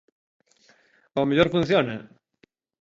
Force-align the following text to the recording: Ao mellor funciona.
Ao 1.15 1.25
mellor 1.29 1.49
funciona. 1.53 1.95